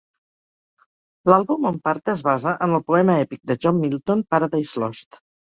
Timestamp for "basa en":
2.29-2.73